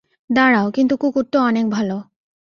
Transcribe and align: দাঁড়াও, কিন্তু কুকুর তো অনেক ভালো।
দাঁড়াও, 0.29 0.67
কিন্তু 0.71 0.93
কুকুর 0.97 1.25
তো 1.31 1.37
অনেক 1.39 1.65
ভালো। 1.69 1.97